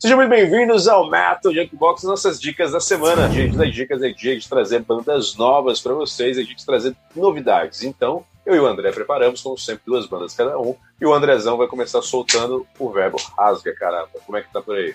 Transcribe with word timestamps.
Sejam 0.00 0.16
muito 0.16 0.30
bem-vindos 0.30 0.88
ao 0.88 1.10
Metal 1.10 1.52
Junkbox, 1.52 2.04
nossas 2.04 2.40
dicas 2.40 2.72
da 2.72 2.80
semana. 2.80 3.28
Dia 3.28 3.52
das 3.52 3.74
dicas 3.74 4.02
é 4.02 4.08
dia 4.08 4.38
de 4.38 4.48
trazer 4.48 4.80
bandas 4.80 5.36
novas 5.36 5.78
para 5.78 5.92
vocês, 5.92 6.38
é 6.38 6.42
dia 6.42 6.54
de 6.56 6.64
trazer 6.64 6.96
novidades. 7.14 7.82
Então, 7.82 8.24
eu 8.46 8.54
e 8.54 8.60
o 8.60 8.66
André 8.66 8.92
preparamos, 8.92 9.42
como 9.42 9.58
sempre, 9.58 9.82
duas 9.84 10.06
bandas 10.06 10.32
cada 10.32 10.58
um. 10.58 10.74
E 10.98 11.04
o 11.04 11.12
Andrezão 11.12 11.58
vai 11.58 11.66
começar 11.66 12.00
soltando 12.00 12.66
o 12.78 12.88
verbo 12.88 13.18
rasga, 13.36 13.74
caramba. 13.74 14.08
Como 14.24 14.38
é 14.38 14.42
que 14.42 14.50
tá 14.50 14.62
por 14.62 14.74
aí? 14.74 14.94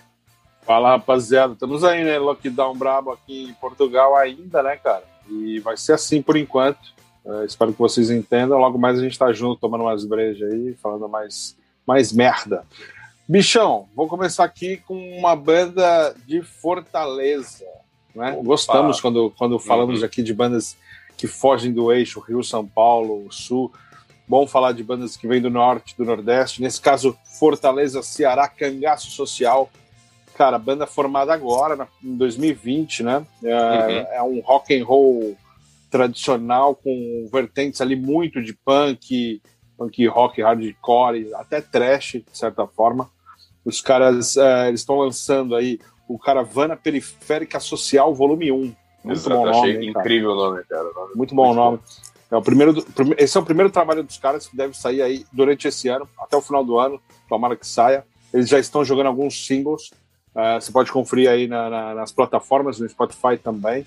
Fala, 0.63 0.89
rapaziada. 0.89 1.53
Estamos 1.53 1.83
aí, 1.83 2.03
né? 2.03 2.17
Lockdown 2.17 2.75
brabo 2.75 3.11
aqui 3.11 3.43
em 3.43 3.53
Portugal 3.53 4.15
ainda, 4.15 4.63
né, 4.63 4.75
cara? 4.75 5.03
E 5.29 5.59
vai 5.59 5.77
ser 5.77 5.93
assim 5.93 6.19
por 6.19 6.35
enquanto. 6.35 6.95
Uh, 7.23 7.45
espero 7.45 7.71
que 7.71 7.79
vocês 7.79 8.09
entendam. 8.09 8.57
Logo 8.57 8.79
mais 8.79 8.97
a 8.97 9.03
gente 9.03 9.19
tá 9.19 9.31
junto, 9.31 9.61
tomando 9.61 9.83
umas 9.83 10.03
brejas 10.03 10.51
aí, 10.51 10.73
falando 10.81 11.07
mais, 11.07 11.55
mais 11.85 12.11
merda. 12.11 12.63
Bichão, 13.27 13.89
vou 13.95 14.07
começar 14.07 14.43
aqui 14.43 14.77
com 14.77 14.95
uma 15.17 15.35
banda 15.35 16.15
de 16.27 16.43
Fortaleza. 16.43 17.65
Né? 18.13 18.39
Gostamos 18.43 19.01
quando, 19.01 19.31
quando 19.35 19.57
falamos 19.57 19.99
uhum. 19.99 20.05
aqui 20.05 20.21
de 20.21 20.31
bandas 20.31 20.77
que 21.17 21.25
fogem 21.25 21.73
do 21.73 21.91
eixo 21.91 22.19
Rio-São 22.19 22.67
Paulo, 22.67 23.27
Sul. 23.31 23.73
Bom 24.27 24.45
falar 24.45 24.73
de 24.73 24.83
bandas 24.83 25.17
que 25.17 25.27
vêm 25.27 25.41
do 25.41 25.49
norte, 25.49 25.95
do 25.97 26.05
nordeste. 26.05 26.61
Nesse 26.61 26.79
caso, 26.79 27.17
Fortaleza, 27.39 28.03
Ceará, 28.03 28.47
Cangaço 28.47 29.09
Social. 29.09 29.71
Cara, 30.35 30.59
banda 30.59 30.85
formada 30.85 31.33
agora, 31.33 31.87
em 32.03 32.15
2020, 32.15 33.01
né? 33.03 33.25
É, 33.43 33.55
uhum. 33.55 34.07
é 34.13 34.23
um 34.23 34.39
rock 34.41 34.79
and 34.79 34.85
roll 34.85 35.35
tradicional 35.89 36.75
com 36.75 37.27
vertentes 37.31 37.81
ali 37.81 37.95
muito 37.95 38.43
de 38.43 38.53
punk, 38.53 39.41
punk 39.77 40.05
rock, 40.07 40.41
hardcore, 40.41 41.33
até 41.35 41.61
trash, 41.61 42.13
de 42.13 42.37
certa 42.37 42.67
forma. 42.67 43.09
Os 43.65 43.81
caras 43.81 44.37
eles 44.67 44.81
estão 44.81 44.97
lançando 44.97 45.55
aí 45.55 45.79
o 46.07 46.19
Caravana 46.19 46.77
Periférica 46.77 47.59
Social 47.59 48.13
Volume 48.13 48.51
1. 48.51 48.55
Muito 48.55 48.77
Exato, 49.09 49.35
bom 49.35 49.45
nome. 49.45 49.57
Achei 49.57 49.89
incrível 49.89 50.31
o 50.31 50.35
nome, 50.35 50.63
cara. 50.63 50.83
Nome 50.83 51.15
muito 51.15 51.35
bom 51.35 51.53
nome. 51.53 51.79
É 52.29 52.35
o 52.35 52.41
primeiro, 52.41 52.85
esse 53.17 53.37
é 53.37 53.39
o 53.39 53.45
primeiro 53.45 53.71
trabalho 53.71 54.03
dos 54.03 54.17
caras 54.17 54.47
que 54.47 54.57
deve 54.57 54.75
sair 54.75 55.01
aí 55.01 55.25
durante 55.31 55.67
esse 55.67 55.87
ano, 55.87 56.07
até 56.19 56.35
o 56.35 56.41
final 56.41 56.65
do 56.65 56.79
ano, 56.79 56.99
tomara 57.29 57.55
que 57.55 57.67
saia. 57.67 58.03
Eles 58.33 58.49
já 58.49 58.59
estão 58.59 58.83
jogando 58.83 59.07
alguns 59.07 59.45
singles. 59.45 59.91
Uh, 60.35 60.59
você 60.59 60.71
pode 60.71 60.91
conferir 60.91 61.29
aí 61.29 61.47
na, 61.47 61.69
na, 61.69 61.95
nas 61.95 62.11
plataformas, 62.11 62.79
no 62.79 62.89
Spotify 62.89 63.37
também. 63.41 63.85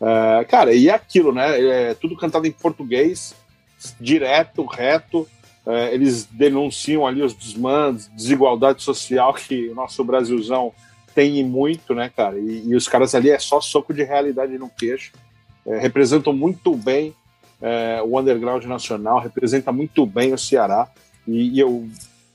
Uh, 0.00 0.46
cara, 0.48 0.72
e 0.72 0.88
é 0.88 0.94
aquilo, 0.94 1.32
né? 1.32 1.60
É 1.90 1.94
tudo 1.94 2.16
cantado 2.16 2.46
em 2.46 2.52
português, 2.52 3.34
direto, 3.98 4.64
reto. 4.64 5.26
É, 5.66 5.94
eles 5.94 6.24
denunciam 6.24 7.06
ali 7.06 7.22
os 7.22 7.34
desmandos, 7.34 8.08
desigualdade 8.08 8.82
social 8.82 9.34
que 9.34 9.68
o 9.68 9.74
nosso 9.74 10.02
Brasilzão 10.02 10.72
tem 11.14 11.44
muito, 11.44 11.94
né, 11.94 12.10
cara? 12.14 12.38
E, 12.38 12.68
e 12.68 12.74
os 12.74 12.86
caras 12.86 13.14
ali 13.14 13.30
é 13.30 13.38
só 13.38 13.60
soco 13.60 13.92
de 13.92 14.02
realidade 14.02 14.56
no 14.56 14.70
queixo. 14.70 15.12
É, 15.66 15.78
representam 15.78 16.32
muito 16.32 16.74
bem 16.74 17.14
é, 17.60 18.00
o 18.02 18.18
underground 18.18 18.64
nacional, 18.64 19.20
representa 19.20 19.72
muito 19.72 20.06
bem 20.06 20.32
o 20.32 20.38
Ceará. 20.38 20.88
E, 21.26 21.56
e, 21.56 21.60
eu 21.60 21.88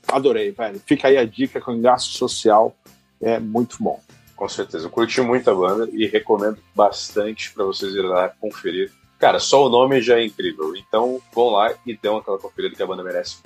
adorei, 0.06 0.50
velho. 0.52 0.80
Fica 0.86 1.08
aí 1.08 1.16
a 1.16 1.24
dica 1.24 1.60
com 1.60 1.80
gasto 1.80 2.10
social, 2.10 2.76
é 3.20 3.38
muito 3.40 3.76
bom. 3.80 4.00
Com 4.36 4.48
certeza, 4.48 4.86
eu 4.86 4.90
curti 4.90 5.20
muito 5.20 5.48
a 5.50 5.54
banda 5.54 5.88
e 5.92 6.06
recomendo 6.06 6.58
bastante 6.74 7.52
para 7.52 7.64
vocês 7.64 7.92
irem 7.94 8.08
lá 8.08 8.28
conferir 8.40 8.92
Cara, 9.24 9.40
só 9.40 9.64
o 9.64 9.70
nome 9.70 10.02
já 10.02 10.18
é 10.18 10.26
incrível. 10.26 10.76
Então, 10.76 11.18
vão 11.34 11.48
lá 11.48 11.72
e 11.86 11.96
dão 11.96 12.18
aquela 12.18 12.36
conferida 12.36 12.76
que 12.76 12.82
a 12.82 12.86
banda 12.86 13.02
merece. 13.02 13.38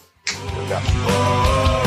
Obrigado. 0.57 1.78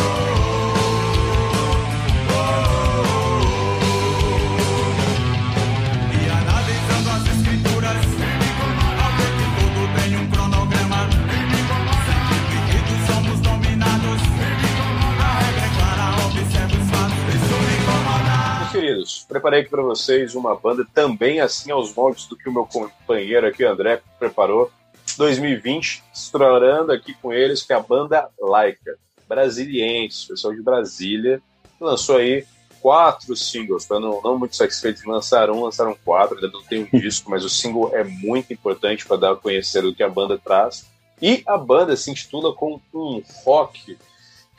Preparei 19.42 19.62
aqui 19.62 19.70
para 19.72 19.82
vocês 19.82 20.36
uma 20.36 20.56
banda 20.56 20.86
também 20.94 21.42
assim 21.42 21.72
aos 21.72 21.96
moldes 21.96 22.28
do 22.28 22.38
que 22.38 22.48
o 22.48 22.54
meu 22.54 22.64
companheiro 22.64 23.48
aqui, 23.48 23.64
André, 23.64 24.00
preparou. 24.20 24.72
2020, 25.18 26.04
estourando 26.14 26.92
aqui 26.92 27.16
com 27.16 27.34
eles, 27.34 27.64
que 27.64 27.74
é 27.74 27.76
a 27.76 27.80
banda 27.80 28.30
Laika, 28.40 28.96
brasiliense, 29.28 30.28
pessoal 30.28 30.54
de 30.54 30.62
Brasília, 30.62 31.42
lançou 31.80 32.18
aí 32.18 32.46
quatro 32.80 33.36
singles, 33.36 33.86
para 33.86 34.00
não, 34.00 34.22
não 34.22 34.38
muito 34.38 34.56
satisfeitos 34.56 35.04
lançaram 35.06 35.56
um, 35.56 35.64
lançaram 35.64 35.98
quatro, 36.06 36.36
ainda 36.36 36.50
não 36.50 36.62
tem 36.64 36.84
um 36.84 36.88
disco, 37.00 37.30
mas 37.30 37.44
o 37.44 37.50
single 37.50 37.90
é 37.96 38.04
muito 38.04 38.54
importante 38.54 39.08
para 39.08 39.18
dar 39.18 39.32
a 39.32 39.36
conhecer 39.36 39.84
o 39.84 39.94
que 39.94 40.04
a 40.04 40.10
banda 40.10 40.38
traz. 40.38 40.86
E 41.20 41.44
a 41.48 41.58
banda 41.58 41.96
se 41.96 42.12
intitula 42.12 42.54
com 42.54 42.80
um 42.94 43.24
rock 43.44 43.98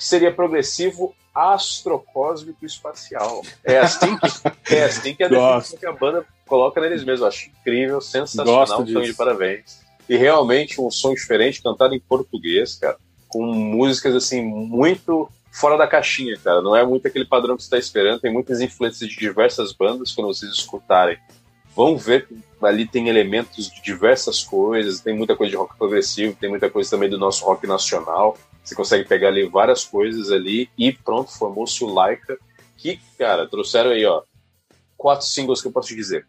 que 0.03 0.09
seria 0.09 0.33
progressivo 0.33 1.15
astrocósmico 1.33 2.67
espacial. 2.67 3.41
É 3.63 3.79
assim 3.79 4.17
que, 4.19 4.75
é 4.75 4.85
assim 4.85 5.15
que 5.15 5.23
a 5.23 5.29
definição 5.29 5.79
que 5.79 5.87
a 5.87 5.93
banda 5.93 6.27
coloca 6.45 6.81
neles 6.81 7.05
mesmos. 7.05 7.29
Acho 7.29 7.51
incrível, 7.51 8.01
sensacional, 8.01 8.83
então 8.83 9.01
de 9.01 9.15
parabéns. 9.15 9.81
E 10.09 10.17
realmente 10.17 10.81
um 10.81 10.91
som 10.91 11.15
diferente, 11.15 11.63
cantado 11.63 11.95
em 11.95 12.01
português, 12.01 12.75
cara, 12.75 12.97
com 13.29 13.47
músicas 13.47 14.17
assim 14.17 14.43
muito 14.43 15.31
fora 15.53 15.79
da 15.79 15.87
caixinha, 15.87 16.37
cara. 16.43 16.61
Não 16.61 16.75
é 16.75 16.85
muito 16.85 17.07
aquele 17.07 17.25
padrão 17.25 17.57
que 17.57 17.63
você 17.63 17.69
está 17.69 17.79
esperando. 17.79 18.21
Tem 18.21 18.33
muitas 18.33 18.61
influências 18.61 19.09
de 19.09 19.17
diversas 19.17 19.73
bandas 19.73 20.11
quando 20.11 20.35
vocês 20.35 20.51
escutarem. 20.51 21.17
Vão 21.77 21.97
ver 21.97 22.27
que 22.27 22.37
ali 22.61 22.89
tem 22.89 23.09
elementos 23.09 23.71
de 23.71 23.81
diversas 23.81 24.43
coisas, 24.43 25.01
tem 25.01 25.17
muita 25.17 25.37
coisa 25.37 25.53
de 25.53 25.57
rock 25.57 25.77
progressivo, 25.79 26.37
tem 26.39 26.51
muita 26.51 26.69
coisa 26.69 26.91
também 26.91 27.09
do 27.09 27.19
nosso 27.19 27.45
rock 27.45 27.69
nacional. 27.69 28.37
Você 28.63 28.75
consegue 28.75 29.09
pegar 29.09 29.29
ali 29.29 29.47
várias 29.47 29.85
coisas 29.85 30.31
ali 30.31 30.71
e 30.79 30.93
pronto, 30.93 31.33
formou-se 31.33 31.83
o 31.83 31.93
Laika, 31.93 32.39
que, 32.77 33.01
cara, 33.19 33.47
trouxeram 33.47 33.91
aí, 33.91 34.05
ó, 34.05 34.23
quatro 34.97 35.27
singles 35.27 35.61
que 35.61 35.69
eu 35.69 35.73
posso 35.73 35.89
te 35.89 35.97
dizer. 35.97 36.27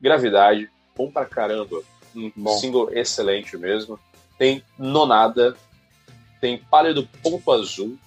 Gravidade, 0.00 0.68
bom 0.96 1.10
pra 1.10 1.24
caramba, 1.24 1.80
um 2.14 2.32
bom. 2.34 2.56
single 2.58 2.90
excelente 2.92 3.56
mesmo. 3.56 3.98
Tem 4.38 4.62
Nonada, 4.78 5.54
tem 6.40 6.58
Pálido 6.58 7.08
Ponto 7.22 7.52
Azul 7.52 7.98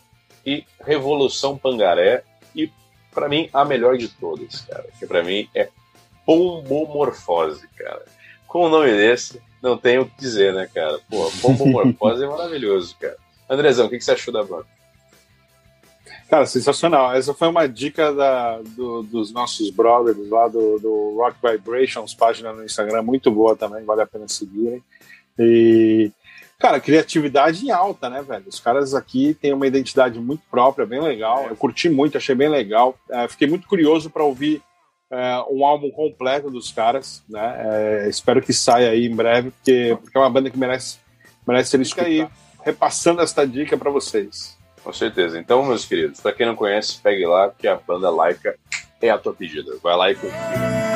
e 0.45 0.65
Revolução 0.81 1.57
Pangaré 1.57 2.23
e 2.55 2.69
para 3.11 3.29
mim 3.29 3.49
a 3.53 3.63
melhor 3.63 3.97
de 3.97 4.07
todas, 4.09 4.61
cara, 4.61 4.85
que 4.99 5.05
para 5.05 5.23
mim 5.23 5.47
é 5.55 5.69
Pombomorfose, 6.25 7.67
cara. 7.77 8.03
Com 8.47 8.65
o 8.65 8.69
nome 8.69 8.91
desse, 8.91 9.41
não 9.61 9.77
tem 9.77 9.99
o 9.99 10.05
que 10.05 10.17
dizer, 10.17 10.53
né, 10.53 10.69
cara? 10.73 10.99
Pô, 11.09 11.31
Pombomorfose 11.41 12.23
é 12.23 12.27
maravilhoso, 12.27 12.95
cara. 12.99 13.17
Andrezão, 13.53 13.87
o 13.87 13.89
que, 13.89 13.99
você 13.99 14.11
achou 14.11 14.33
da 14.33 14.43
banda? 14.43 14.65
Cara, 16.29 16.45
sensacional. 16.45 17.13
Essa 17.13 17.33
foi 17.33 17.47
uma 17.47 17.67
dica 17.67 18.11
da, 18.11 18.59
do, 18.61 19.03
dos 19.03 19.31
nossos 19.31 19.69
brothers 19.69 20.29
lá 20.29 20.47
do, 20.47 20.79
do, 20.79 21.15
Rock 21.17 21.37
Vibrations, 21.43 22.13
página 22.13 22.51
no 22.51 22.63
Instagram, 22.63 23.03
muito 23.03 23.29
boa 23.29 23.55
também, 23.55 23.85
vale 23.85 24.01
a 24.01 24.07
pena 24.07 24.27
seguirem. 24.27 24.83
E, 25.37 26.11
cara, 26.57 26.79
criatividade 26.79 27.65
em 27.65 27.71
alta, 27.71 28.09
né, 28.09 28.23
velho? 28.23 28.45
Os 28.47 28.59
caras 28.59 28.95
aqui 28.95 29.37
têm 29.39 29.53
uma 29.53 29.67
identidade 29.67 30.19
muito 30.19 30.41
própria, 30.49 30.85
bem 30.87 31.01
legal. 31.01 31.45
Eu 31.47 31.55
curti 31.55 31.87
muito, 31.87 32.17
achei 32.17 32.33
bem 32.33 32.49
legal. 32.49 32.97
É, 33.11 33.27
fiquei 33.27 33.47
muito 33.47 33.67
curioso 33.67 34.09
para 34.09 34.23
ouvir 34.23 34.61
é, 35.11 35.45
um 35.51 35.63
álbum 35.63 35.91
completo 35.91 36.49
dos 36.49 36.71
caras, 36.71 37.23
né? 37.29 37.57
É, 38.05 38.09
espero 38.09 38.41
que 38.41 38.51
saia 38.51 38.89
aí 38.89 39.05
em 39.05 39.15
breve, 39.15 39.51
porque, 39.51 39.95
porque 40.01 40.17
é 40.17 40.21
uma 40.21 40.29
banda 40.31 40.49
que 40.49 40.57
merece, 40.57 40.97
merece 41.45 41.69
ser 41.69 41.81
escutada. 41.81 42.31
Repassando 42.63 43.21
esta 43.21 43.45
dica 43.45 43.77
para 43.77 43.91
vocês. 43.91 44.57
Com 44.83 44.91
certeza. 44.91 45.39
Então, 45.39 45.63
meus 45.63 45.85
queridos, 45.85 46.19
para 46.19 46.33
quem 46.33 46.45
não 46.45 46.55
conhece, 46.55 46.99
pegue 47.01 47.25
lá, 47.25 47.49
que 47.49 47.67
a 47.67 47.75
banda 47.75 48.09
Laika 48.09 48.55
é 49.01 49.09
a 49.09 49.17
tua 49.17 49.33
pedida. 49.33 49.77
Vai 49.81 49.95
lá 49.95 50.11
e 50.11 50.15
confia. 50.15 50.92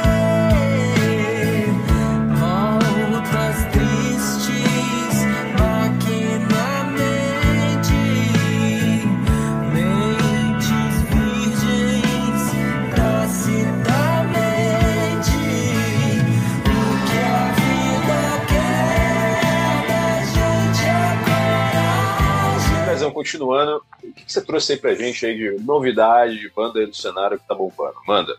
Continuando, 23.28 23.84
o 24.04 24.14
que, 24.14 24.32
você 24.32 24.42
trouxe 24.42 24.74
aí 24.74 24.80
pra 24.80 24.96
gente 24.96 25.26
aí 25.26 25.36
de 25.36 25.64
novidade, 25.64 26.40
de 26.40 26.50
banda 26.50 26.80
aí 26.80 26.86
do 26.86 26.96
cenário 26.96 27.38
que 27.38 27.48
tá 27.48 27.54
bombando? 27.54 27.96
Manda. 28.08 28.38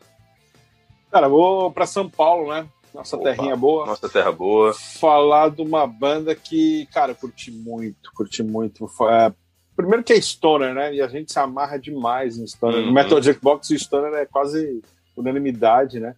Cara, 1.10 1.28
vou 1.28 1.70
pra 1.70 1.86
São 1.86 2.08
Paulo, 2.08 2.50
né? 2.52 2.66
Nossa 2.94 3.16
Opa, 3.16 3.30
terrinha 3.30 3.54
boa. 3.54 3.86
Nossa 3.86 4.08
terra 4.08 4.32
boa. 4.32 4.72
Falar 4.72 5.50
de 5.50 5.60
uma 5.62 5.86
banda 5.86 6.34
que, 6.34 6.86
cara, 6.92 7.14
curti 7.14 7.50
muito, 7.50 8.10
curti 8.14 8.42
muito. 8.42 8.90
É, 9.08 9.32
primeiro 9.76 10.02
que 10.02 10.12
é 10.12 10.20
Stoner, 10.20 10.74
né? 10.74 10.94
E 10.94 11.02
a 11.02 11.06
gente 11.06 11.32
se 11.32 11.38
amarra 11.38 11.78
demais 11.78 12.38
em 12.38 12.46
Stoner. 12.46 12.80
Uhum. 12.80 12.86
No 12.86 12.92
Metal 12.92 13.22
Jackbox, 13.22 13.70
o 13.70 13.78
Stoner 13.78 14.12
é 14.14 14.26
quase 14.26 14.82
unanimidade, 15.16 16.00
né? 16.00 16.14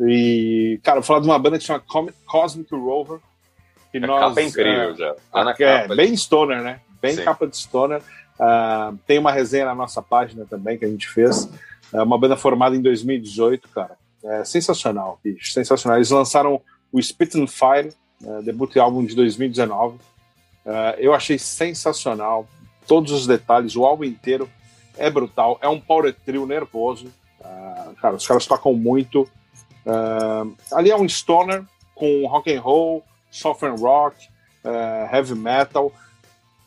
E, 0.00 0.80
cara, 0.82 1.00
vou 1.00 1.04
falar 1.06 1.20
de 1.20 1.26
uma 1.26 1.38
banda 1.38 1.58
que 1.58 1.64
chama 1.64 1.82
Cosmic 2.26 2.74
Rover. 2.74 3.20
Que 3.90 3.98
a 3.98 4.06
nós, 4.06 4.20
capa 4.20 4.40
é 4.40 4.44
incrível 4.44 4.90
é, 4.90 4.94
já. 4.94 5.14
Tá 5.32 5.44
na 5.44 5.50
é, 5.52 5.82
capa. 5.82 5.94
bem 5.94 6.16
Stoner, 6.16 6.62
né? 6.62 6.80
Bem 7.06 7.16
Sim. 7.16 7.24
capa 7.24 7.46
de 7.46 7.56
Stoner. 7.56 8.02
Uh, 8.38 8.96
tem 9.06 9.18
uma 9.18 9.32
resenha 9.32 9.66
na 9.66 9.74
nossa 9.74 10.02
página 10.02 10.44
também 10.44 10.78
que 10.78 10.84
a 10.84 10.88
gente 10.88 11.08
fez. 11.08 11.48
É 11.92 12.02
uma 12.02 12.18
banda 12.18 12.36
formada 12.36 12.74
em 12.74 12.82
2018, 12.82 13.68
cara. 13.68 13.96
É 14.24 14.44
sensacional, 14.44 15.18
bicho. 15.22 15.52
Sensacional. 15.52 15.98
Eles 15.98 16.10
lançaram 16.10 16.60
o 16.92 17.00
Spit 17.00 17.40
and 17.40 17.46
Fire, 17.46 17.92
uh, 18.22 18.42
debut 18.42 18.76
álbum 18.76 19.04
de 19.04 19.14
2019. 19.14 19.96
Uh, 19.96 20.00
eu 20.98 21.14
achei 21.14 21.38
sensacional. 21.38 22.46
Todos 22.86 23.12
os 23.12 23.26
detalhes, 23.26 23.76
o 23.76 23.84
álbum 23.84 24.04
inteiro 24.04 24.48
é 24.96 25.10
brutal. 25.10 25.58
É 25.62 25.68
um 25.68 25.80
power 25.80 26.14
trio 26.24 26.46
nervoso. 26.46 27.06
Uh, 27.40 27.94
cara, 28.00 28.16
os 28.16 28.26
caras 28.26 28.46
tocam 28.46 28.74
muito. 28.74 29.22
Uh, 29.84 30.56
ali 30.72 30.90
é 30.90 30.96
um 30.96 31.08
stoner 31.08 31.64
com 31.94 32.26
rock 32.26 32.52
and 32.52 32.60
roll, 32.60 33.04
soft 33.30 33.62
and 33.62 33.76
rock, 33.76 34.16
uh, 34.64 35.14
heavy 35.14 35.34
metal, 35.34 35.92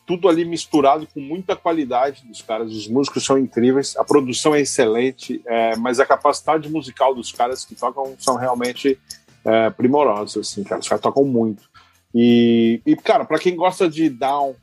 tudo 0.06 0.28
ali 0.28 0.44
misturado 0.44 1.06
com 1.06 1.20
muita 1.20 1.54
qualidade 1.54 2.26
dos 2.26 2.42
caras. 2.42 2.72
Os 2.72 2.88
músicos 2.88 3.24
são 3.24 3.38
incríveis, 3.38 3.96
a 3.96 4.04
produção 4.04 4.54
é 4.54 4.60
excelente, 4.60 5.40
é, 5.46 5.76
mas 5.76 6.00
a 6.00 6.06
capacidade 6.06 6.68
musical 6.68 7.14
dos 7.14 7.30
caras 7.32 7.64
que 7.64 7.74
tocam 7.74 8.14
são 8.18 8.36
realmente 8.36 8.98
é, 9.44 9.70
primorosos, 9.70 10.48
assim, 10.48 10.64
cara. 10.64 10.80
Os 10.80 10.88
caras 10.88 11.02
tocam 11.02 11.24
muito. 11.24 11.68
E, 12.14 12.80
e 12.84 12.96
cara, 12.96 13.24
para 13.24 13.38
quem 13.38 13.54
gosta 13.54 13.88
de 13.88 14.08
down, 14.08 14.56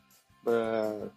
é, 0.46 1.08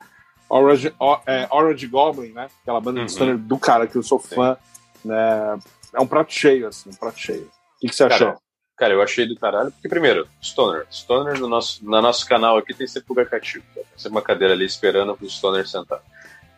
Orange, 0.48 0.94
é, 1.26 1.48
Orange 1.50 1.86
Goblin, 1.86 2.32
né? 2.32 2.48
Aquela 2.62 2.80
banda 2.80 3.00
uhum. 3.00 3.06
de 3.06 3.12
stoner 3.12 3.38
do 3.38 3.58
cara 3.58 3.86
que 3.86 3.96
eu 3.96 4.02
sou 4.02 4.18
fã, 4.18 4.56
né? 5.04 5.58
é 5.94 6.00
um 6.00 6.06
prato 6.06 6.32
cheio, 6.32 6.68
assim, 6.68 6.90
um 6.90 6.94
prato 6.94 7.18
cheio. 7.18 7.44
O 7.44 7.80
que, 7.80 7.88
que 7.88 7.94
você 7.94 8.08
cara, 8.08 8.14
achou? 8.14 8.42
Cara, 8.80 8.94
eu 8.94 9.02
achei 9.02 9.26
do 9.26 9.36
caralho, 9.36 9.70
porque 9.70 9.90
primeiro, 9.90 10.26
Stoner. 10.42 10.86
Stoner 10.90 11.38
no 11.38 11.46
nosso, 11.46 11.84
no 11.84 12.00
nosso 12.00 12.24
canal 12.26 12.56
aqui 12.56 12.72
tem 12.72 12.86
sempre 12.86 13.10
lugar 13.10 13.26
cativo. 13.26 13.62
Tem 13.74 13.84
sempre 13.94 14.16
uma 14.16 14.22
cadeira 14.22 14.54
ali 14.54 14.64
esperando 14.64 15.14
pro 15.14 15.28
Stoner 15.28 15.68
sentar. 15.68 16.00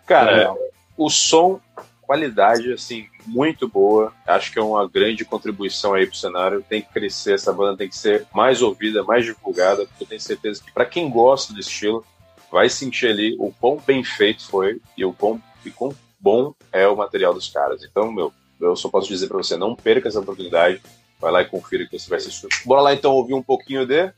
Cara, 0.07 0.43
é. 0.43 0.55
o 0.97 1.11
som, 1.11 1.61
qualidade, 2.01 2.73
assim, 2.73 3.09
muito 3.27 3.67
boa. 3.67 4.13
Acho 4.25 4.53
que 4.53 4.59
é 4.61 4.63
uma 4.63 4.89
grande 4.89 5.25
contribuição 5.25 5.95
aí 5.95 6.07
pro 6.07 6.15
cenário. 6.15 6.65
Tem 6.69 6.81
que 6.81 6.93
crescer, 6.93 7.35
essa 7.35 7.53
banda 7.53 7.77
tem 7.77 7.89
que 7.89 7.97
ser 7.97 8.25
mais 8.33 8.63
ouvida, 8.63 9.03
mais 9.03 9.25
divulgada, 9.25 9.85
porque 9.85 10.05
eu 10.05 10.09
tenho 10.09 10.21
certeza 10.21 10.63
que 10.63 10.71
para 10.71 10.87
quem 10.87 11.11
gosta 11.11 11.53
do 11.53 11.59
estilo, 11.59 12.07
vai 12.53 12.69
sentir 12.69 13.09
ali 13.09 13.35
o 13.37 13.53
quão 13.61 13.83
bem 13.85 14.05
feito 14.05 14.47
foi 14.47 14.81
e 14.97 15.05
o 15.05 15.13
quão, 15.13 15.43
e 15.65 15.73
quão 15.73 15.93
bom 16.21 16.55
é 16.71 16.87
o 16.87 16.95
material 16.95 17.35
dos 17.35 17.49
caras. 17.49 17.83
Então, 17.83 18.13
meu, 18.13 18.33
eu 18.61 18.77
só 18.77 18.89
posso 18.89 19.09
dizer 19.09 19.27
para 19.27 19.39
você, 19.39 19.57
não 19.57 19.75
perca 19.75 20.07
essa 20.07 20.21
oportunidade. 20.21 20.81
Vai 21.23 21.31
lá 21.31 21.41
e 21.41 21.45
confira 21.45 21.87
que 21.87 21.97
você 21.97 22.11
vai 22.11 22.19
assistir. 22.19 22.49
Bora 22.67 22.83
lá 22.83 22.93
então 22.93 23.13
ouvir 23.13 23.33
um 23.33 23.43
pouquinho 23.43 23.87
de 23.87 24.11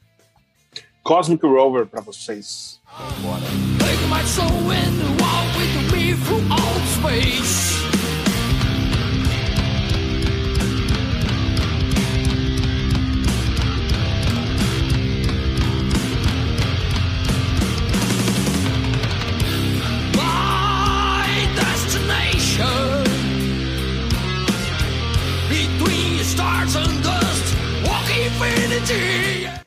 Cosmic 1.03 1.47
Rover 1.47 1.85
para 1.85 2.01
vocês. 2.01 2.81
Bora. 3.21 3.43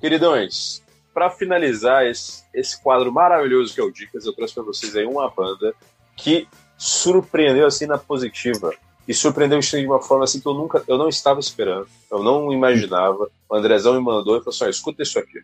Queridões, 0.08 0.82
para 1.14 1.30
finalizar 1.30 2.06
esse, 2.06 2.42
esse 2.54 2.82
quadro 2.82 3.12
maravilhoso 3.12 3.74
que 3.74 3.82
é 3.82 3.84
o 3.84 3.92
Dicas, 3.92 4.26
eu 4.26 4.32
trouxe 4.32 4.54
para 4.54 4.64
vocês 4.64 4.96
aí 4.96 5.06
uma 5.06 5.30
banda 5.30 5.74
que 6.16 6.48
surpreendeu 6.78 7.68
assim 7.68 7.86
na 7.86 7.98
positiva 7.98 8.74
e 9.06 9.14
surpreendeu 9.14 9.60
de 9.60 9.86
uma 9.86 10.02
forma 10.02 10.24
assim 10.24 10.40
que 10.40 10.48
eu 10.48 10.54
nunca, 10.54 10.82
eu 10.88 10.98
não 10.98 11.10
estava 11.10 11.42
esperando, 11.42 11.90
eu 12.10 12.24
não 12.24 12.54
imaginava. 12.54 13.30
O 13.50 13.56
Andrezão 13.58 13.96
me 13.96 14.00
mandou 14.00 14.38
e 14.38 14.40
falou 14.40 14.56
assim: 14.56 14.70
escuta 14.70 15.04
isso 15.04 15.20
aqui. 15.20 15.44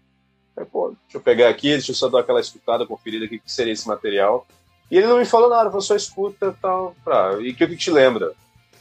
Falei, 0.56 0.70
Pô, 0.72 0.96
deixa 1.04 1.18
eu 1.18 1.22
pegar 1.22 1.50
aqui, 1.50 1.72
deixa 1.72 1.92
eu 1.92 1.96
só 1.96 2.08
dar 2.08 2.22
aquela 2.22 2.40
escutada, 2.40 2.88
conferida 2.88 3.26
aqui 3.26 3.40
que 3.40 3.52
seria 3.52 3.74
esse 3.74 3.86
material. 3.86 4.48
E 4.90 4.98
ele 4.98 5.08
não 5.08 5.18
me 5.18 5.26
falou 5.26 5.50
nada, 5.50 5.66
falou 5.66 5.82
só 5.82 5.94
escuta 5.94 6.56
tal. 6.62 6.96
Pra... 7.04 7.34
E 7.42 7.52
o 7.52 7.54
que, 7.54 7.68
que 7.68 7.76
te 7.76 7.92
lembra? 7.92 8.32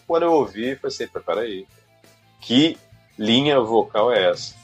Quando 0.06 0.22
eu 0.22 0.32
ouvi, 0.32 0.76
falei 0.76 0.94
assim: 0.94 1.08
peraí, 1.26 1.66
que 2.40 2.78
linha 3.18 3.58
vocal 3.58 4.12
é 4.12 4.30
essa? 4.30 4.61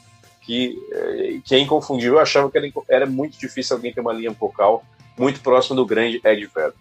Que, 0.49 0.83
eh, 0.91 1.41
que 1.45 1.53
é 1.53 1.59
inconfundível. 1.59 2.15
Eu 2.15 2.21
achava 2.21 2.49
que 2.49 2.57
era, 2.57 2.71
era 2.89 3.05
muito 3.05 3.37
difícil 3.37 3.75
alguém 3.75 3.93
ter 3.93 4.01
uma 4.01 4.11
linha 4.11 4.31
vocal 4.31 4.83
muito 5.15 5.41
próxima 5.41 5.75
do 5.75 5.85
grande 5.85 6.19
Ed 6.25 6.43
Vedder. 6.47 6.73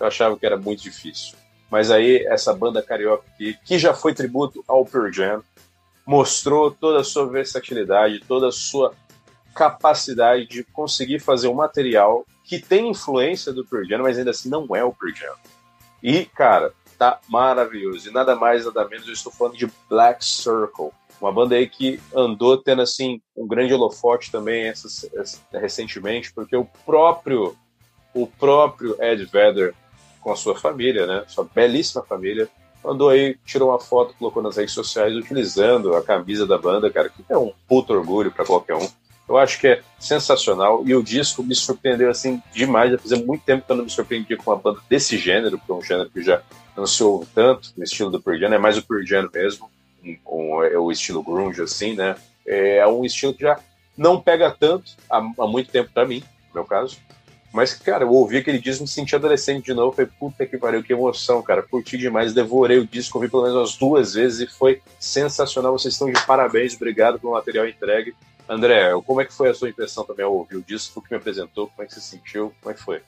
Eu 0.00 0.06
achava 0.06 0.34
que 0.38 0.46
era 0.46 0.56
muito 0.56 0.82
difícil. 0.82 1.36
Mas 1.70 1.90
aí, 1.90 2.24
essa 2.26 2.54
banda 2.54 2.82
carioca 2.82 3.24
aqui, 3.34 3.54
que 3.66 3.78
já 3.78 3.92
foi 3.92 4.14
tributo 4.14 4.64
ao 4.66 4.86
Pearl 4.86 5.12
Jam, 5.12 5.42
mostrou 6.06 6.70
toda 6.70 7.00
a 7.00 7.04
sua 7.04 7.26
versatilidade, 7.26 8.20
toda 8.26 8.48
a 8.48 8.52
sua 8.52 8.94
capacidade 9.54 10.46
de 10.46 10.64
conseguir 10.64 11.20
fazer 11.20 11.48
um 11.48 11.54
material 11.54 12.24
que 12.44 12.58
tem 12.58 12.88
influência 12.88 13.52
do 13.52 13.62
Pearl 13.62 13.84
Jam, 13.84 13.98
mas 13.98 14.16
ainda 14.16 14.30
assim 14.30 14.48
não 14.48 14.74
é 14.74 14.82
o 14.82 14.92
Pearl 14.92 15.14
Jam. 15.14 15.34
E, 16.02 16.24
cara, 16.24 16.72
tá 16.98 17.20
maravilhoso. 17.28 18.08
E 18.08 18.12
nada 18.12 18.34
mais, 18.34 18.64
nada 18.64 18.88
menos, 18.88 19.06
eu 19.06 19.12
estou 19.12 19.30
falando 19.30 19.58
de 19.58 19.70
Black 19.90 20.24
Circle. 20.24 20.92
Uma 21.22 21.30
banda 21.30 21.54
aí 21.54 21.68
que 21.68 22.00
andou 22.12 22.58
tendo 22.58 22.82
assim 22.82 23.22
um 23.36 23.46
grande 23.46 23.72
holofote 23.72 24.32
também 24.32 24.64
essas, 24.64 25.08
essas, 25.14 25.40
recentemente, 25.52 26.32
porque 26.32 26.56
o 26.56 26.64
próprio 26.84 27.56
o 28.12 28.26
próprio 28.26 28.96
Ed 29.00 29.24
Vedder 29.24 29.72
com 30.20 30.32
a 30.32 30.36
sua 30.36 30.56
família, 30.56 31.06
né, 31.06 31.24
sua 31.28 31.48
belíssima 31.54 32.02
família, 32.02 32.48
andou 32.84 33.08
aí, 33.08 33.36
tirou 33.46 33.70
uma 33.70 33.78
foto, 33.78 34.14
colocou 34.18 34.42
nas 34.42 34.56
redes 34.56 34.74
sociais 34.74 35.14
utilizando 35.14 35.94
a 35.94 36.02
camisa 36.02 36.44
da 36.44 36.58
banda, 36.58 36.90
cara, 36.90 37.08
que 37.08 37.24
é 37.28 37.38
um 37.38 37.52
puto 37.68 37.92
orgulho 37.92 38.32
para 38.32 38.44
qualquer 38.44 38.74
um. 38.74 38.88
Eu 39.28 39.38
acho 39.38 39.60
que 39.60 39.68
é 39.68 39.80
sensacional 40.00 40.82
e 40.84 40.92
o 40.94 41.02
disco 41.02 41.44
me 41.44 41.54
surpreendeu 41.54 42.10
assim 42.10 42.42
demais. 42.52 42.90
Já 42.90 42.98
fazia 42.98 43.24
muito 43.24 43.44
tempo 43.44 43.64
que 43.64 43.70
eu 43.70 43.76
não 43.76 43.84
me 43.84 43.90
surpreendia 43.90 44.36
com 44.36 44.50
uma 44.50 44.58
banda 44.58 44.80
desse 44.90 45.16
gênero, 45.16 45.56
porque 45.56 45.72
é 45.72 45.74
um 45.76 45.82
gênero 45.82 46.10
que 46.10 46.20
já 46.20 46.42
não 46.76 46.86
se 46.86 47.02
ouve 47.02 47.26
tanto 47.32 47.72
no 47.76 47.84
estilo 47.84 48.10
do 48.10 48.20
Pearl 48.20 48.38
Jam, 48.38 48.52
é 48.52 48.58
mais 48.58 48.76
o 48.76 48.82
Pearl 48.82 49.04
Jam 49.04 49.30
mesmo 49.32 49.70
com 50.24 50.62
é 50.62 50.78
o 50.78 50.90
estilo 50.90 51.22
grunge, 51.22 51.62
assim, 51.62 51.94
né? 51.94 52.16
É 52.46 52.86
um 52.86 53.04
estilo 53.04 53.34
que 53.34 53.42
já 53.42 53.58
não 53.96 54.20
pega 54.20 54.50
tanto 54.50 54.92
há, 55.08 55.18
há 55.18 55.46
muito 55.46 55.70
tempo 55.70 55.90
para 55.92 56.06
mim, 56.06 56.22
no 56.48 56.54
meu 56.54 56.64
caso. 56.64 56.98
Mas, 57.52 57.74
cara, 57.74 58.04
eu 58.04 58.10
ouvi 58.10 58.38
aquele 58.38 58.58
disco, 58.58 58.82
me 58.82 58.88
senti 58.88 59.14
adolescente 59.14 59.66
de 59.66 59.74
novo. 59.74 59.94
Falei, 59.94 60.10
puta 60.18 60.46
que 60.46 60.56
pariu, 60.56 60.82
que 60.82 60.92
emoção, 60.92 61.42
cara. 61.42 61.62
Curti 61.62 61.98
demais, 61.98 62.32
devorei 62.32 62.78
o 62.78 62.86
disco, 62.86 63.18
ouvi 63.18 63.28
pelo 63.28 63.42
menos 63.42 63.58
umas 63.58 63.76
duas 63.76 64.14
vezes 64.14 64.40
e 64.40 64.46
foi 64.50 64.80
sensacional. 64.98 65.78
Vocês 65.78 65.92
estão 65.92 66.10
de 66.10 66.26
parabéns, 66.26 66.74
obrigado 66.74 67.20
pelo 67.20 67.34
material 67.34 67.68
entregue. 67.68 68.14
André, 68.48 68.90
como 69.06 69.20
é 69.20 69.26
que 69.26 69.34
foi 69.34 69.50
a 69.50 69.54
sua 69.54 69.68
impressão 69.68 70.04
também 70.04 70.24
ao 70.24 70.34
ouvir 70.34 70.56
o 70.56 70.62
disco? 70.62 70.98
O 70.98 71.02
que 71.02 71.10
me 71.10 71.18
apresentou? 71.18 71.68
Como 71.68 71.82
é 71.82 71.86
que 71.86 71.94
você 71.94 72.00
sentiu? 72.00 72.54
Como 72.60 72.72
é 72.72 72.74
que 72.74 72.82
foi? 72.82 73.02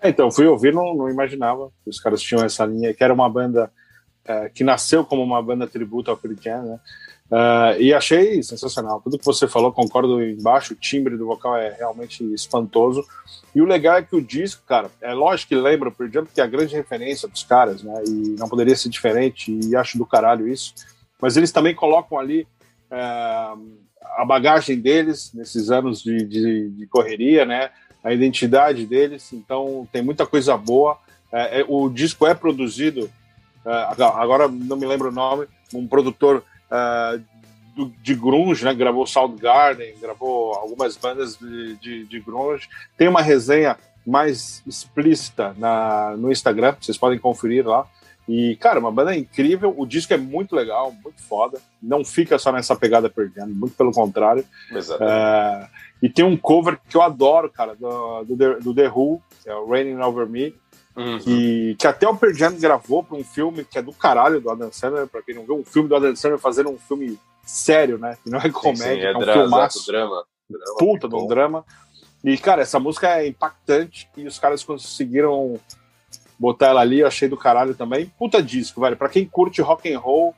É, 0.00 0.08
então, 0.08 0.30
fui 0.30 0.46
ouvir, 0.46 0.72
não, 0.72 0.94
não 0.94 1.10
imaginava 1.10 1.70
que 1.82 1.90
os 1.90 2.00
caras 2.00 2.22
tinham 2.22 2.44
essa 2.44 2.64
linha, 2.64 2.94
que 2.94 3.02
era 3.02 3.12
uma 3.12 3.28
banda 3.28 3.70
é, 4.30 4.48
que 4.48 4.62
nasceu 4.62 5.04
como 5.04 5.22
uma 5.24 5.42
banda 5.42 5.66
tributo 5.66 6.08
ao 6.08 6.16
Pearl 6.16 6.36
Jam, 6.40 6.62
né? 6.62 6.80
Uh, 7.30 7.80
e 7.80 7.92
achei 7.92 8.42
sensacional. 8.42 9.00
Tudo 9.00 9.18
que 9.18 9.24
você 9.24 9.46
falou, 9.46 9.72
concordo 9.72 10.22
embaixo. 10.22 10.72
O 10.72 10.76
timbre 10.76 11.16
do 11.16 11.26
vocal 11.26 11.56
é 11.56 11.70
realmente 11.70 12.24
espantoso. 12.32 13.04
E 13.54 13.60
o 13.60 13.64
legal 13.64 13.96
é 13.96 14.02
que 14.02 14.14
o 14.14 14.22
disco, 14.22 14.62
cara, 14.66 14.90
é 15.00 15.12
lógico 15.12 15.48
que 15.48 15.54
lembra 15.54 15.88
o 15.88 15.92
Pearl 15.92 16.10
Jam, 16.12 16.24
porque 16.24 16.40
é 16.40 16.44
a 16.44 16.48
grande 16.48 16.74
referência 16.74 17.28
dos 17.28 17.42
caras, 17.42 17.82
né? 17.82 18.02
E 18.06 18.36
não 18.38 18.48
poderia 18.48 18.74
ser 18.76 18.88
diferente, 18.88 19.58
e 19.64 19.74
acho 19.74 19.98
do 19.98 20.06
caralho 20.06 20.46
isso. 20.48 20.74
Mas 21.20 21.36
eles 21.36 21.52
também 21.52 21.74
colocam 21.74 22.18
ali 22.18 22.46
uh, 22.90 23.78
a 24.16 24.24
bagagem 24.24 24.80
deles 24.80 25.32
nesses 25.34 25.70
anos 25.70 26.02
de, 26.02 26.24
de, 26.24 26.70
de, 26.70 26.86
correria, 26.86 27.44
né? 27.44 27.70
A 28.02 28.12
identidade 28.12 28.86
deles. 28.86 29.32
Então 29.32 29.88
tem 29.92 30.02
muita 30.02 30.26
coisa 30.26 30.56
boa. 30.56 30.98
Uh, 31.32 31.84
o 31.84 31.88
disco 31.88 32.26
é 32.26 32.34
produzido 32.34 33.08
uh, 33.64 34.02
agora 34.16 34.48
não 34.48 34.76
me 34.76 34.86
lembro 34.86 35.08
o 35.08 35.12
nome, 35.12 35.46
um 35.74 35.86
produtor 35.86 36.44
uh, 36.70 37.22
do, 37.74 37.92
de 38.02 38.14
grunge, 38.14 38.64
né? 38.64 38.74
Gravou 38.74 39.06
Soundgarden, 39.06 39.94
gravou 40.00 40.54
algumas 40.54 40.96
bandas 40.96 41.36
de, 41.36 41.76
de, 41.76 42.04
de, 42.06 42.20
grunge. 42.20 42.68
Tem 42.96 43.08
uma 43.08 43.22
resenha 43.22 43.76
mais 44.06 44.62
explícita 44.66 45.54
na, 45.58 46.16
no 46.16 46.30
Instagram, 46.30 46.74
vocês 46.80 46.98
podem 46.98 47.18
conferir 47.18 47.66
lá. 47.66 47.86
E, 48.28 48.54
cara, 48.56 48.78
uma 48.78 48.92
banda 48.92 49.16
incrível, 49.16 49.74
o 49.76 49.84
disco 49.84 50.14
é 50.14 50.16
muito 50.16 50.54
legal, 50.54 50.92
muito 51.02 51.20
foda. 51.22 51.58
Não 51.82 52.04
fica 52.04 52.38
só 52.38 52.52
nessa 52.52 52.76
pegada 52.76 53.10
perdendo, 53.10 53.52
muito 53.52 53.74
pelo 53.74 53.90
contrário. 53.90 54.44
É, 55.00 55.66
e 56.00 56.08
tem 56.08 56.24
um 56.24 56.36
cover 56.36 56.78
que 56.88 56.96
eu 56.96 57.02
adoro, 57.02 57.50
cara, 57.50 57.74
do, 57.74 58.24
do, 58.24 58.60
do 58.60 58.74
The 58.74 58.88
Who, 58.88 59.20
é 59.44 59.54
o 59.54 59.68
Raining 59.68 60.00
Over 60.00 60.28
Me. 60.28 60.54
Uhum. 61.00 61.18
Que, 61.18 61.76
que 61.78 61.86
até 61.86 62.06
o 62.06 62.16
Pearl 62.16 62.34
Jam 62.34 62.54
gravou 62.58 63.02
para 63.02 63.16
um 63.16 63.24
filme 63.24 63.64
que 63.64 63.78
é 63.78 63.82
do 63.82 63.92
caralho 63.92 64.40
do 64.40 64.50
Adam 64.50 64.70
Sandler, 64.70 65.06
pra 65.06 65.22
quem 65.22 65.34
não 65.34 65.44
viu, 65.44 65.56
um 65.56 65.64
filme 65.64 65.88
do 65.88 65.96
Adam 65.96 66.14
Sandler 66.14 66.38
fazendo 66.38 66.70
um 66.70 66.78
filme 66.78 67.18
sério, 67.44 67.98
né? 67.98 68.18
Que 68.22 68.30
não 68.30 68.38
é 68.38 68.50
comédia, 68.50 68.86
sim, 68.86 69.00
sim, 69.00 69.00
é, 69.00 69.12
é 69.12 69.16
um 69.16 69.20
drama, 69.20 69.42
filmaço. 69.42 69.86
Drama, 69.86 70.24
drama 70.48 70.74
puta 70.78 71.08
de 71.08 71.14
um 71.14 71.26
drama. 71.26 71.64
E, 72.22 72.36
cara, 72.36 72.62
essa 72.62 72.78
música 72.78 73.18
é 73.18 73.26
impactante 73.26 74.08
e 74.16 74.26
os 74.26 74.38
caras 74.38 74.62
conseguiram 74.62 75.58
botar 76.38 76.68
ela 76.68 76.80
ali, 76.80 77.00
eu 77.00 77.06
achei 77.06 77.28
do 77.28 77.36
caralho 77.36 77.74
também. 77.74 78.12
Puta 78.18 78.42
disco, 78.42 78.80
velho. 78.80 78.96
Pra 78.96 79.08
quem 79.08 79.26
curte 79.26 79.62
rock 79.62 79.92
and 79.92 79.98
roll, 79.98 80.34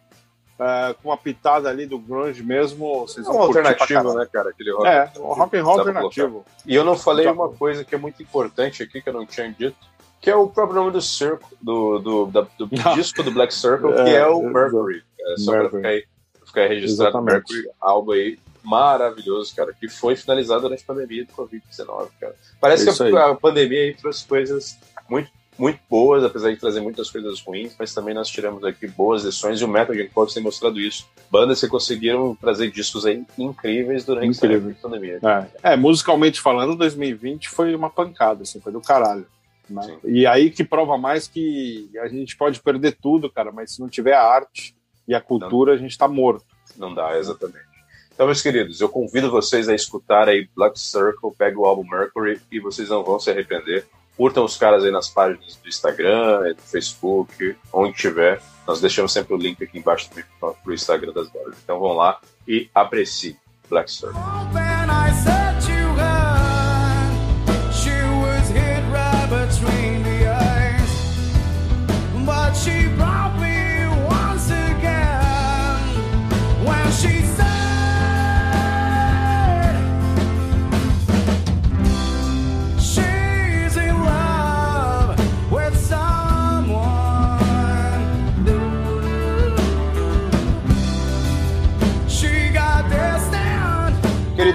uh, 0.59 0.95
com 1.03 1.09
uma 1.09 1.17
pitada 1.17 1.69
ali 1.69 1.87
do 1.87 1.99
grunge 1.99 2.43
mesmo, 2.43 3.07
vocês 3.07 3.27
é 3.27 3.31
um 3.31 3.41
alternativo, 3.41 4.15
né, 4.15 4.27
cara? 4.33 4.51
Aquele 4.51 4.73
rock, 4.73 4.87
é, 4.87 5.13
um 5.19 5.33
rock 5.33 5.57
and 5.57 5.65
roll 5.65 5.79
alternativo. 5.79 6.45
E 6.67 6.75
eu 6.75 6.85
não 6.85 6.97
falei 6.97 7.27
uma 7.27 7.49
coisa 7.49 7.85
que 7.85 7.95
é 7.95 7.99
muito 7.99 8.23
importante 8.23 8.83
aqui, 8.83 9.03
que 9.03 9.09
eu 9.09 9.13
não 9.13 9.27
tinha 9.27 9.51
dito, 9.51 9.77
que 10.23 10.31
é 10.31 10.37
o 10.37 10.47
próprio 10.47 10.77
nome 10.77 10.93
do 10.93 11.03
Circle, 11.03 11.59
do, 11.61 11.99
do, 11.99 12.27
da, 12.27 12.47
do 12.57 12.69
disco 12.95 13.25
do 13.25 13.33
Black 13.33 13.53
Circle, 13.53 13.93
que 13.93 14.11
é, 14.11 14.19
é 14.19 14.27
o 14.27 14.41
Mercury. 14.41 15.03
É, 15.21 15.37
só 15.37 15.51
Mercury. 15.51 15.69
pra 15.69 15.79
ficar, 15.79 15.89
aí, 15.89 16.05
ficar 16.47 16.67
registrado 16.69 17.19
o 17.19 17.23
Mercury, 17.23 17.69
álbum 17.81 18.13
aí 18.13 18.39
maravilhoso, 18.63 19.53
cara, 19.57 19.75
que 19.79 19.89
foi 19.89 20.15
finalizado 20.15 20.63
durante 20.63 20.85
a 20.85 20.87
pandemia 20.87 21.25
do 21.25 21.33
Covid-19, 21.33 22.09
cara. 22.21 22.37
Parece 22.61 22.89
é 22.89 22.93
que 22.93 23.17
a, 23.17 23.31
a, 23.31 23.35
pandemia 23.35 23.81
aí 23.81 23.95
trouxe 23.95 24.25
coisas 24.25 24.79
muito, 25.11 25.29
muito 25.59 25.81
boas, 25.91 26.23
apesar 26.23 26.53
de 26.53 26.57
trazer 26.57 26.81
muitas 26.81 27.11
coisas 27.11 27.41
ruins, 27.41 27.75
mas 27.77 27.93
também 27.93 28.15
nós 28.15 28.29
tiramos 28.29 28.63
aqui 28.63 28.87
boas 28.87 29.25
lições 29.25 29.61
e 29.61 29.65
o 29.65 29.69
Metal 29.69 29.93
Gear 29.93 30.09
Corps 30.15 30.33
tem 30.33 30.41
mostrado 30.41 30.79
isso. 30.79 31.09
Bandas 31.29 31.61
que 31.61 31.67
conseguiram 31.67 32.37
trazer 32.37 32.71
discos 32.71 33.05
aí 33.05 33.25
incríveis 33.37 34.05
durante 34.05 34.37
Incrível. 34.37 34.71
a 34.71 34.83
pandemia. 34.83 35.19
É. 35.63 35.73
é, 35.73 35.77
musicalmente 35.77 36.41
falando, 36.41 36.77
2020 36.77 37.49
foi 37.49 37.75
uma 37.75 37.91
pancada, 37.91 38.45
assim, 38.45 38.61
foi 38.61 38.71
do 38.71 38.81
caralho. 38.81 39.27
Né? 39.73 39.99
E 40.05 40.27
aí 40.27 40.51
que 40.51 40.65
prova 40.65 40.97
mais 40.99 41.27
que 41.27 41.91
a 42.01 42.09
gente 42.09 42.37
pode 42.37 42.61
perder 42.61 42.97
tudo, 43.01 43.31
cara, 43.31 43.51
mas 43.51 43.75
se 43.75 43.81
não 43.81 43.89
tiver 43.89 44.15
a 44.15 44.23
arte 44.23 44.75
e 45.07 45.15
a 45.15 45.21
cultura, 45.21 45.73
não, 45.73 45.79
a 45.79 45.83
gente 45.83 45.97
tá 45.97 46.07
morto. 46.07 46.47
Não 46.77 46.95
dá, 46.95 47.19
exatamente. 47.19 47.73
Então, 48.15 48.27
meus 48.27 48.43
queridos, 48.43 48.81
eu 48.81 48.89
convido 48.89 49.31
vocês 49.31 49.69
a 49.69 49.75
escutar 49.75 50.29
aí 50.29 50.49
Black 50.55 50.79
Circle, 50.79 51.33
pega 51.37 51.59
o 51.59 51.65
álbum 51.65 51.83
Mercury 51.83 52.41
e 52.51 52.61
vocês 52.61 52.89
não 52.89 53.03
vão 53.03 53.19
se 53.19 53.31
arrepender. 53.31 53.87
Curtam 54.17 54.45
os 54.45 54.57
caras 54.57 54.85
aí 54.85 54.91
nas 54.91 55.09
páginas 55.09 55.57
do 55.57 55.69
Instagram, 55.69 56.55
do 56.55 56.63
Facebook, 56.63 57.57
onde 57.73 57.97
tiver. 57.97 58.41
Nós 58.67 58.81
deixamos 58.81 59.13
sempre 59.13 59.35
o 59.35 59.37
link 59.37 59.63
aqui 59.65 59.79
embaixo 59.79 60.09
para 60.39 60.55
o 60.65 60.73
Instagram 60.73 61.13
das 61.13 61.29
bandas. 61.31 61.57
Então 61.65 61.81
vão 61.81 61.95
lá 61.95 62.21
e 62.47 62.69
apreciem 62.75 63.37
Black 63.69 63.91
Circle. 63.91 64.32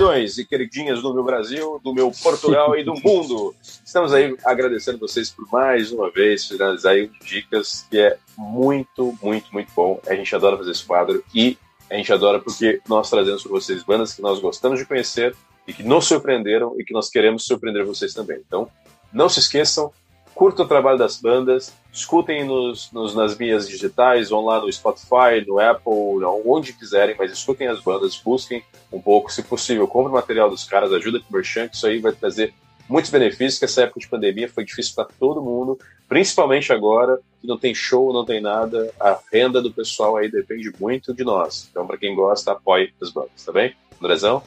Queridões 0.08 0.38
e 0.38 0.46
queridinhas 0.46 1.02
do 1.02 1.14
meu 1.14 1.24
Brasil, 1.24 1.82
do 1.84 1.94
meu 1.94 2.12
Portugal 2.12 2.78
e 2.78 2.84
do 2.84 2.94
mundo. 3.04 3.54
Estamos 3.62 4.14
aí 4.14 4.36
agradecendo 4.46 4.98
vocês 5.00 5.30
por 5.30 5.46
mais 5.52 5.92
uma 5.92 6.10
vez 6.10 6.48
finalizar 6.48 6.94
aí 6.94 7.12
dicas 7.26 7.86
que 7.90 8.00
é 8.00 8.18
muito, 8.38 9.18
muito, 9.22 9.52
muito 9.52 9.72
bom. 9.76 10.00
A 10.08 10.16
gente 10.16 10.34
adora 10.34 10.58
fazer 10.58 10.72
esse 10.72 10.86
quadro 10.86 11.24
e 11.36 11.58
a 11.90 11.96
gente 11.96 12.12
adora 12.12 12.40
porque 12.40 12.82
nós 12.88 13.10
trazemos 13.10 13.44
para 13.44 13.52
vocês 13.52 13.84
bandas 13.84 14.14
que 14.14 14.22
nós 14.22 14.40
gostamos 14.40 14.80
de 14.80 14.86
conhecer 14.86 15.36
e 15.68 15.74
que 15.74 15.84
nos 15.84 16.06
surpreenderam 16.06 16.74
e 16.80 16.84
que 16.84 16.94
nós 16.94 17.10
queremos 17.10 17.46
surpreender 17.46 17.86
vocês 17.86 18.14
também. 18.14 18.42
Então, 18.46 18.70
não 19.12 19.28
se 19.28 19.40
esqueçam, 19.40 19.92
curta 20.38 20.62
o 20.62 20.68
trabalho 20.68 21.00
das 21.00 21.20
bandas, 21.20 21.74
escutem 21.92 22.46
nos, 22.46 22.92
nos, 22.92 23.16
nas 23.16 23.36
minhas 23.36 23.68
digitais, 23.68 24.30
vão 24.30 24.46
lá 24.46 24.62
no 24.62 24.72
Spotify, 24.72 25.44
no 25.48 25.60
Apple, 25.60 26.24
onde 26.46 26.74
quiserem, 26.74 27.16
mas 27.18 27.32
escutem 27.32 27.68
as 27.68 27.82
bandas, 27.82 28.16
busquem 28.24 28.64
um 28.92 29.02
pouco, 29.02 29.34
se 29.34 29.42
possível, 29.42 29.88
compre 29.88 30.12
o 30.12 30.14
material 30.14 30.48
dos 30.48 30.64
caras, 30.64 30.94
ajuda 30.94 31.20
com 31.20 31.26
o 31.28 31.34
merchan, 31.34 31.68
isso 31.74 31.88
aí 31.88 31.98
vai 31.98 32.12
trazer 32.12 32.54
muitos 32.88 33.10
benefícios, 33.10 33.58
que 33.58 33.66
essa 33.66 33.82
época 33.82 34.00
de 34.00 34.08
pandemia 34.08 34.48
foi 34.48 34.64
difícil 34.64 34.94
para 34.94 35.06
todo 35.20 35.42
mundo, 35.42 35.80
principalmente 36.08 36.72
agora, 36.72 37.20
que 37.42 37.48
não 37.48 37.58
tem 37.58 37.74
show, 37.74 38.14
não 38.14 38.24
tem 38.24 38.40
nada, 38.40 38.94
a 39.00 39.18
renda 39.34 39.60
do 39.60 39.74
pessoal 39.74 40.18
aí 40.18 40.30
depende 40.30 40.72
muito 40.80 41.16
de 41.16 41.24
nós. 41.24 41.68
Então, 41.72 41.88
para 41.88 41.98
quem 41.98 42.14
gosta, 42.14 42.52
apoie 42.52 42.94
as 43.02 43.10
bandas, 43.10 43.44
tá 43.44 43.52
bem? 43.52 43.74
Andrezão? 44.00 44.44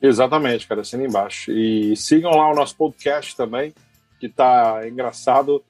Exatamente, 0.00 0.68
cara, 0.68 0.82
assina 0.82 1.04
embaixo. 1.04 1.50
E 1.50 1.96
sigam 1.96 2.30
lá 2.30 2.48
o 2.48 2.54
nosso 2.54 2.76
podcast 2.76 3.36
também, 3.36 3.74
que 4.20 4.28
tá 4.28 4.86
engraçado. 4.86 5.64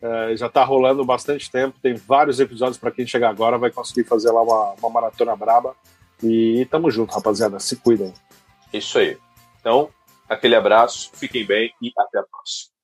É, 0.00 0.36
já 0.36 0.48
tá 0.48 0.62
rolando 0.62 1.04
bastante 1.04 1.50
tempo, 1.50 1.76
tem 1.82 1.94
vários 1.94 2.38
episódios 2.38 2.78
para 2.78 2.92
quem 2.92 3.04
chegar 3.04 3.30
agora, 3.30 3.58
vai 3.58 3.70
conseguir 3.70 4.04
fazer 4.04 4.30
lá 4.30 4.40
uma, 4.42 4.74
uma 4.80 4.90
maratona 4.90 5.34
braba. 5.34 5.74
E 6.22 6.66
tamo 6.70 6.90
junto, 6.90 7.12
rapaziada. 7.14 7.58
Se 7.58 7.76
cuidem. 7.76 8.14
Isso 8.72 8.98
aí. 8.98 9.18
Então, 9.60 9.90
aquele 10.28 10.54
abraço, 10.54 11.10
fiquem 11.14 11.44
bem 11.44 11.72
e 11.82 11.92
até 11.98 12.18
a 12.18 12.22
próxima. 12.22 12.77